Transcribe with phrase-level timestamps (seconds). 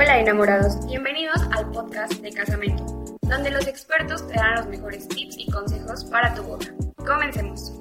[0.00, 2.84] Hola enamorados, bienvenidos al podcast de Casamento,
[3.22, 6.66] donde los expertos te dan los mejores tips y consejos para tu boda.
[7.04, 7.72] Comencemos.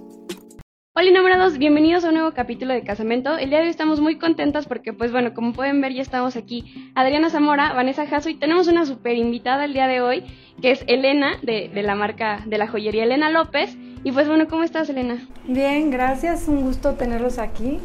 [0.96, 3.38] Hola enamorados, bienvenidos a un nuevo capítulo de Casamento.
[3.38, 6.36] El día de hoy estamos muy contentas porque, pues bueno, como pueden ver ya estamos
[6.38, 10.24] aquí Adriana Zamora, Vanessa Jasso y tenemos una super invitada el día de hoy
[10.60, 13.78] que es Elena de, de la marca de la joyería Elena López.
[14.04, 15.28] Y pues bueno, ¿cómo estás Elena?
[15.46, 17.80] Bien, gracias, un gusto tenerlos aquí.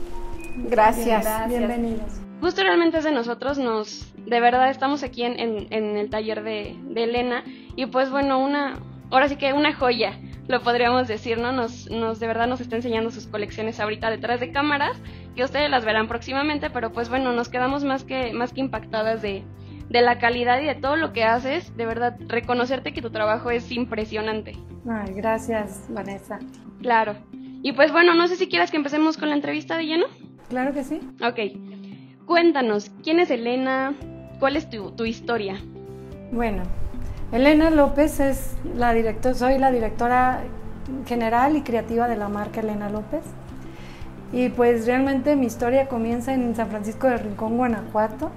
[0.57, 1.27] Gracias.
[1.49, 2.22] Bien, Bienvenidos.
[2.43, 6.43] Gusto realmente es de nosotros, nos, de verdad estamos aquí en, en, en el taller
[6.43, 7.45] de, de Elena
[7.77, 8.81] y pues bueno, una,
[9.13, 11.53] ahora sí que una joya lo podríamos decir, ¿no?
[11.53, 15.01] Nos, nos de verdad nos está enseñando sus colecciones ahorita detrás de cámaras,
[15.37, 19.23] que ustedes las verán próximamente, pero pues bueno, nos quedamos más que, más que impactadas
[19.23, 19.45] de,
[19.89, 23.53] de la calidad y de todo lo que haces, de verdad, reconocerte que tu trabajo
[23.53, 24.57] es impresionante.
[24.91, 26.41] Ay, gracias, Vanessa.
[26.81, 27.15] Claro.
[27.63, 30.07] Y pues bueno, no sé si quieras que empecemos con la entrevista de lleno.
[30.49, 30.99] Claro que sí.
[31.23, 31.39] Ok.
[32.27, 33.95] Cuéntanos, ¿quién es Elena?
[34.39, 35.57] ¿Cuál es tu, tu historia?
[36.33, 36.63] Bueno,
[37.33, 40.43] Elena López es la directora, soy la directora
[41.07, 43.23] general y creativa de la marca Elena López.
[44.33, 48.31] Y pues realmente mi historia comienza en San Francisco del Rincón, Guanajuato,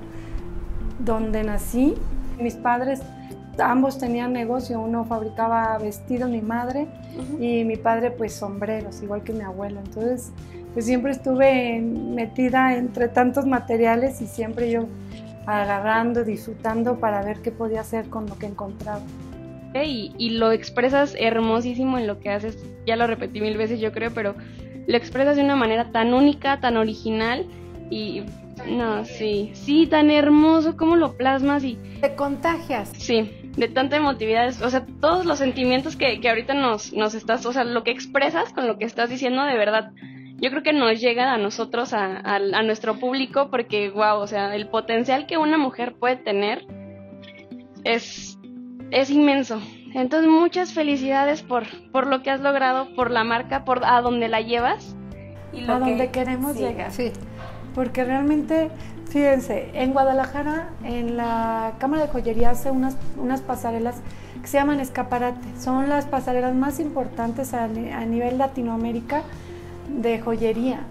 [0.99, 1.95] donde nací.
[2.39, 3.02] Mis padres
[3.59, 7.61] ambos tenían negocio, uno fabricaba vestidos, mi madre, uh -huh.
[7.61, 9.80] y mi padre pues sombreros, igual que mi abuelo.
[9.80, 10.31] Entonces,
[10.75, 14.87] pues siempre estuve metida entre tantos materiales y siempre yo
[15.45, 18.99] agarrando, disfrutando para ver qué podía hacer con lo que encontraba.
[19.73, 23.93] Y, y, lo expresas hermosísimo en lo que haces, ya lo repetí mil veces yo
[23.93, 24.35] creo, pero
[24.85, 27.45] lo expresas de una manera tan única, tan original
[27.89, 28.23] y
[28.69, 31.77] no, sí, sí, tan hermoso, cómo lo plasmas y...
[32.01, 32.91] Te contagias.
[32.97, 37.45] Sí, de tanta emotividad, o sea, todos los sentimientos que, que ahorita nos, nos estás,
[37.45, 39.91] o sea, lo que expresas con lo que estás diciendo, de verdad,
[40.45, 44.27] yo creo que nos llega a nosotros, a, a, a, nuestro público, porque, wow, o
[44.27, 46.67] sea, el potencial que una mujer puede tener
[47.83, 48.37] es,
[48.91, 49.59] es inmenso.
[49.95, 54.27] Entonces, muchas felicidades por, por lo que has logrado, por la marca, por a donde
[54.27, 54.95] la llevas.
[55.52, 56.91] Y lo a que, donde queremos sí, llegar.
[56.91, 57.11] Sí.
[57.73, 58.70] Porque realmente,
[59.09, 63.95] fíjense, en Guadalajara, en la Cámara de Joyería hace unas, unas pasarelas
[64.43, 65.59] que se llaman escaparate.
[65.59, 69.23] Son las pasarelas más importantes a, a nivel Latinoamérica
[69.95, 70.82] de joyería,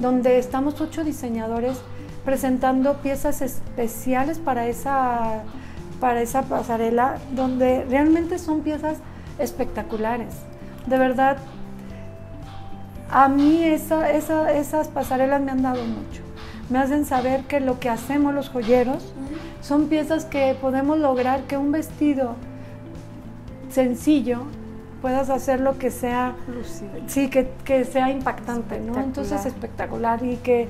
[0.00, 1.80] donde estamos ocho diseñadores
[2.24, 5.42] presentando piezas especiales para esa,
[6.00, 8.98] para esa pasarela, donde realmente son piezas
[9.38, 10.34] espectaculares.
[10.86, 11.38] De verdad,
[13.10, 16.22] a mí esa, esa, esas pasarelas me han dado mucho.
[16.68, 19.12] Me hacen saber que lo que hacemos los joyeros
[19.60, 22.36] son piezas que podemos lograr que un vestido
[23.70, 24.44] sencillo
[25.00, 26.90] puedas hacer lo que sea, Lucido.
[27.06, 29.00] sí, que, que, sea impactante, ¿no?
[29.00, 30.68] Entonces espectacular y que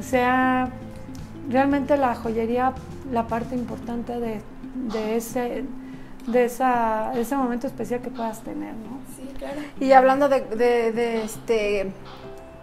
[0.00, 0.70] sea
[1.48, 2.72] realmente la joyería
[3.12, 4.40] la parte importante de,
[4.92, 5.64] de ese
[6.26, 8.98] de esa, ese momento especial que puedas tener, ¿no?
[9.16, 9.60] Sí, claro.
[9.78, 11.92] Y hablando de, de, de este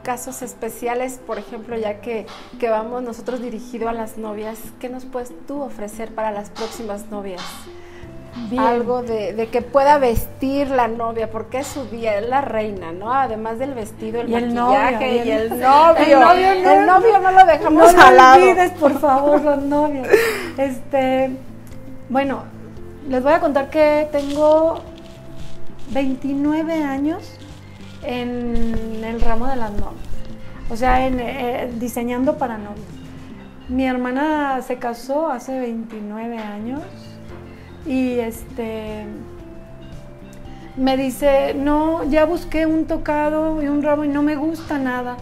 [0.03, 2.27] casos especiales, por ejemplo, ya que,
[2.59, 7.09] que vamos nosotros dirigido a las novias, ¿qué nos puedes tú ofrecer para las próximas
[7.09, 7.41] novias?
[8.49, 8.63] Bien.
[8.63, 12.91] algo de, de, que pueda vestir la novia, porque es su día, es la reina,
[12.91, 13.13] ¿no?
[13.13, 15.97] Además del vestido, el y maquillaje el y el novio.
[15.97, 18.39] El novio no, el novio no lo dejamos no al lado.
[18.39, 20.07] No olvides, por favor, los novios.
[20.57, 21.31] Este,
[22.09, 22.43] bueno,
[23.07, 24.81] les voy a contar que tengo
[25.91, 27.37] 29 años
[28.01, 30.07] en el ramo de las novias,
[30.69, 32.85] o sea, en, eh, diseñando para novios.
[33.69, 36.81] Mi hermana se casó hace 29 años
[37.85, 39.05] y este
[40.75, 45.17] me dice, no, ya busqué un tocado y un ramo y no me gusta nada.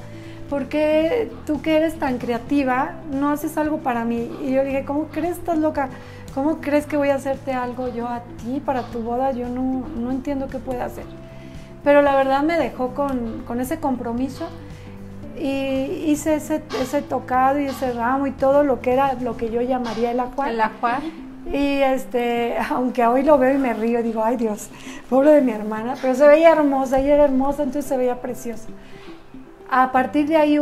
[0.49, 4.29] ¿Por qué tú que eres tan creativa no haces algo para mí?
[4.43, 5.37] Y yo dije, ¿cómo crees?
[5.37, 5.89] Estás loca.
[6.33, 9.31] ¿Cómo crees que voy a hacerte algo yo a ti para tu boda?
[9.31, 11.05] Yo no, no entiendo qué puede hacer.
[11.83, 14.47] Pero la verdad me dejó con, con ese compromiso
[15.37, 19.49] y hice ese, ese tocado y ese ramo y todo lo que era lo que
[19.49, 20.51] yo llamaría el ajuar.
[20.51, 21.01] El ajuar.
[21.45, 24.69] Y este, aunque hoy lo veo y me río, digo, ay Dios,
[25.09, 28.69] pobre de mi hermana, pero se veía hermosa, ella era hermosa, entonces se veía preciosa.
[29.69, 30.57] A partir de ahí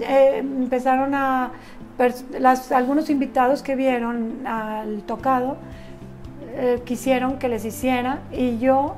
[0.00, 1.52] eh, empezaron a,
[2.38, 5.56] las, algunos invitados que vieron al tocado,
[6.54, 8.94] eh, quisieron que les hiciera y yo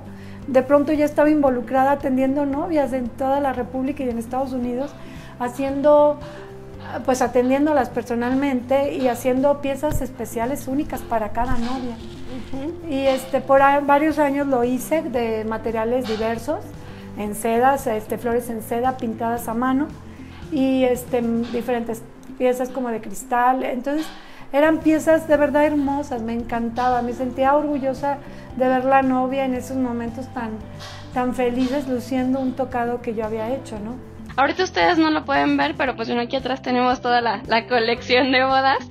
[0.47, 4.95] de pronto ya estaba involucrada atendiendo novias en toda la República y en Estados Unidos,
[5.39, 6.19] haciendo
[7.05, 11.97] pues atendiéndolas personalmente y haciendo piezas especiales únicas para cada novia.
[11.97, 12.91] Uh -huh.
[12.91, 16.61] Y este, por varios años lo hice de materiales diversos,
[17.17, 19.87] en sedas, este, flores en seda pintadas a mano
[20.51, 22.03] y este, diferentes
[22.39, 23.63] piezas como de cristal.
[23.63, 24.07] Entonces
[24.53, 28.19] eran piezas de verdad hermosas, me encantaba, me sentía orgullosa
[28.57, 30.51] de ver la novia en esos momentos tan,
[31.13, 34.14] tan felices luciendo un tocado que yo había hecho, ¿no?
[34.37, 37.67] Ahorita ustedes no lo pueden ver, pero pues bueno, aquí atrás tenemos toda la, la
[37.67, 38.91] colección de bodas.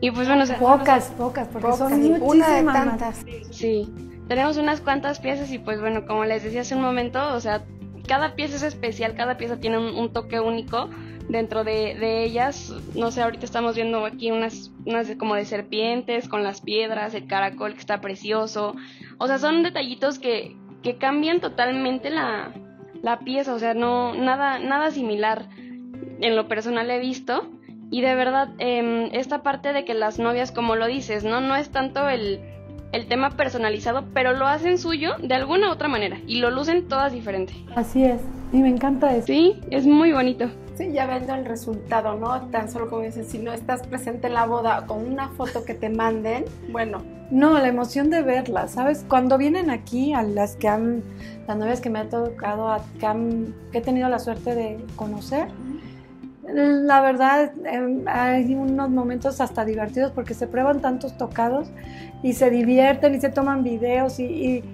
[0.00, 3.24] Y pues bueno, o sea, Pocas, pocas, porque Pocas, son una de tantas.
[3.50, 3.88] Sí,
[4.28, 7.64] tenemos unas cuantas piezas y pues bueno, como les decía hace un momento, o sea,
[8.06, 10.90] cada pieza es especial, cada pieza tiene un, un toque único
[11.28, 12.72] dentro de, de ellas.
[12.94, 17.26] No sé, ahorita estamos viendo aquí unas, unas como de serpientes con las piedras, el
[17.26, 18.74] caracol que está precioso.
[19.18, 22.52] O sea, son detallitos que, que cambian totalmente la,
[23.04, 25.46] la pieza, o sea, no, nada, nada similar
[26.20, 27.46] en lo personal he visto.
[27.90, 31.42] Y de verdad, em, esta parte de que las novias, como lo dices, ¿no?
[31.42, 32.40] No es tanto el,
[32.92, 36.18] el tema personalizado, pero lo hacen suyo de alguna u otra manera.
[36.26, 37.52] Y lo lucen todas diferente.
[37.76, 38.22] Así es,
[38.52, 39.26] y me encanta eso.
[39.26, 40.48] Sí, es muy bonito.
[40.76, 42.48] Sí, ya viendo el resultado, ¿no?
[42.50, 45.74] Tan solo como dices, si no estás presente en la boda con una foto que
[45.74, 49.02] te manden, bueno, No, la emoción de verlas, ¿sabes?
[49.08, 51.02] Cuando vienen aquí, a las que han,
[51.48, 54.84] las novias que me ha tocado, a- que, han- que he tenido la suerte de
[54.94, 55.48] conocer,
[56.46, 61.68] la verdad em, hay unos momentos hasta divertidos porque se prueban tantos tocados
[62.22, 64.64] y se divierten y se toman videos y, y-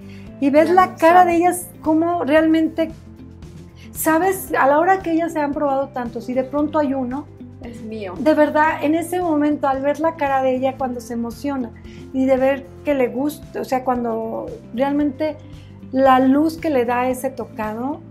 [0.41, 2.91] y ves la lo cara de ellas como realmente,
[3.91, 4.53] ¿sabes?
[4.53, 7.25] A la hora que ellas se han probado tantos y de pronto hay uno
[7.63, 8.13] es mío.
[8.17, 11.71] de verdad, en ese momento, al ver la cara de ella cuando se emociona
[12.13, 15.37] y de ver que le gusta, o sea, cuando realmente
[15.91, 18.01] la luz que le da ese tocado,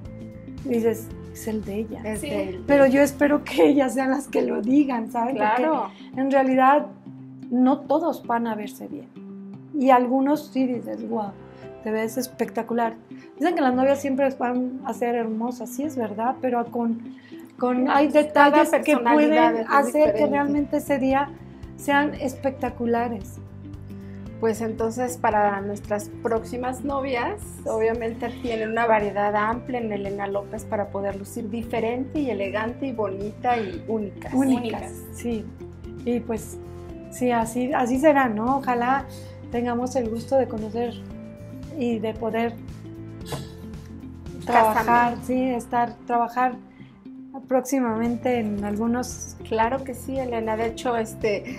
[0.64, 2.00] dices, es el de ella.
[2.04, 2.30] Es Sí.
[2.30, 2.64] de él.
[2.66, 5.34] Pero yo espero que ellas sean las que lo digan, ¿sabes?
[5.34, 5.90] claro.
[6.08, 6.86] Porque en realidad
[7.50, 9.08] no todos van a verse bien.
[9.78, 11.32] Y algunos sí dices, wow,
[11.82, 12.94] te ves espectacular.
[13.38, 17.16] Dicen que las novias siempre van a ser hermosas, sí es verdad, pero con,
[17.58, 21.30] con hay detalles que pueden hacer que realmente ese día
[21.76, 23.38] sean espectaculares.
[24.40, 30.88] Pues entonces para nuestras próximas novias, obviamente tienen una variedad amplia en Elena López para
[30.88, 34.32] poder lucir diferente y elegante y bonita y únicas.
[34.32, 35.44] únicas, sí.
[36.06, 36.56] Y pues
[37.10, 38.56] sí, así, así será, ¿no?
[38.58, 39.04] Ojalá
[39.52, 40.94] tengamos el gusto de conocer
[41.78, 42.54] y de poder
[44.44, 46.54] trabajar, sí, estar, trabajar
[47.48, 50.56] próximamente en algunos Claro que sí, Elena.
[50.56, 51.58] De hecho, este,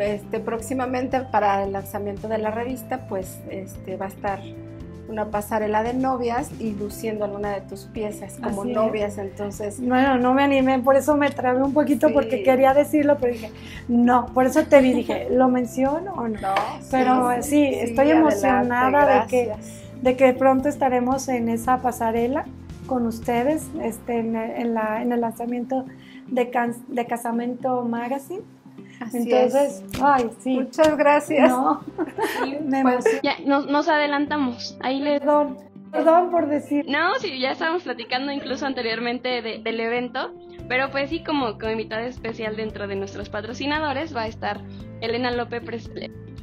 [0.00, 4.40] este, próximamente para el lanzamiento de la revista, pues este, va a estar
[5.10, 8.76] una pasarela de novias y luciendo alguna de tus piezas como Así es.
[8.76, 9.18] novias.
[9.18, 12.14] Entonces, Bueno, no me animé, por eso me trabé un poquito Sí.
[12.14, 13.50] porque quería decirlo, pero dije,
[13.88, 16.40] no, por eso te vi, dije, ¿lo menciono o no?
[16.40, 16.54] no,
[16.90, 19.52] Pero sí, estoy emocionada de que-.
[20.00, 22.46] De que pronto estaremos en esa pasarela
[22.86, 25.84] con ustedes, este, en, en la, en el lanzamiento
[26.28, 28.40] de, Can- de Casamento Magazine.
[29.00, 30.02] Así Entonces, es.
[30.02, 30.58] ay, sí.
[30.58, 31.48] Muchas gracias.
[31.50, 31.82] No,
[32.66, 33.04] me Pues.
[33.22, 34.76] Ya, nos, nos adelantamos.
[34.80, 35.20] Ahí les...
[35.20, 35.56] Perdón,
[35.90, 36.84] perdón por decir.
[36.88, 40.32] No, sí, ya estábamos platicando incluso anteriormente de- del evento,
[40.68, 44.60] pero pues sí, como, como invitada especial dentro de nuestros patrocinadores va a estar
[45.00, 45.62] Elena López,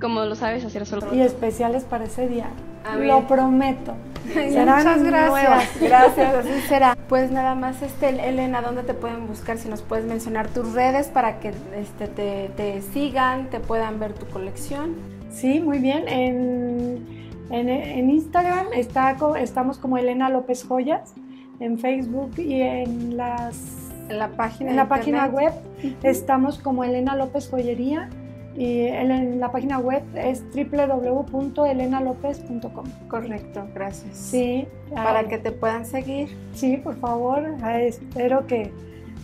[0.01, 1.13] como lo sabes hacer solo.
[1.13, 2.49] Y especiales para ese día.
[2.87, 3.07] Amén.
[3.07, 3.93] Lo prometo.
[4.33, 5.29] Serán Muchas gracias.
[5.29, 5.65] nuevas.
[5.81, 6.97] Gracias, así será.
[7.07, 9.57] Pues nada más, este, Elena, ¿dónde te pueden buscar?
[9.57, 14.13] Si nos puedes mencionar tus redes para que este, te, te sigan, te puedan ver
[14.13, 14.95] tu colección.
[15.31, 16.07] Sí, muy bien.
[16.09, 17.05] En,
[17.49, 21.13] en, en Instagram está, co- estamos como Elena López Joyas.
[21.59, 23.57] En Facebook y en las
[24.09, 25.53] En la página En la página web
[26.03, 28.09] estamos como Elena López Joyería
[28.57, 32.85] y en, la página web es www.elenalopez.com.
[33.07, 34.17] Correcto, gracias.
[34.17, 36.35] Sí, Para ah, que te puedan seguir.
[36.53, 38.71] sí, por favor, ah, espero que,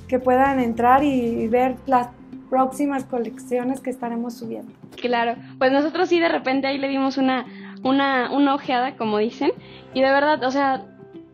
[0.08, 2.10] que puedan entrar y ver las
[2.54, 4.72] próximas colecciones que estaremos subiendo.
[5.02, 7.48] Claro, pues nosotros sí de repente ahí le dimos una,
[7.84, 9.52] una, una ojeada, como dicen,
[9.96, 10.86] y de verdad, o sea,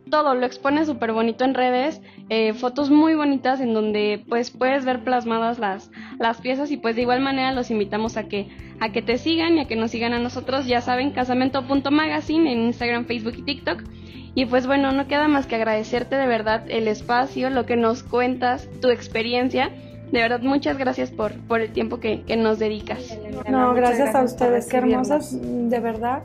[0.09, 4.85] todo lo expone súper bonito en redes, eh, fotos muy bonitas en donde pues puedes
[4.85, 8.49] ver plasmadas las, las piezas y pues de igual manera los invitamos a que,
[8.79, 12.59] a que te sigan y a que nos sigan a nosotros, ya saben, casamento.magazine en
[12.65, 13.83] Instagram, Facebook y TikTok.
[14.35, 18.03] Y pues bueno, no queda más que agradecerte de verdad el espacio, lo que nos
[18.03, 19.71] cuentas, tu experiencia.
[20.11, 23.17] De verdad, muchas gracias por, por el tiempo que, que nos dedicas.
[23.49, 26.23] No, gracias a ustedes, qué hermosas, de verdad.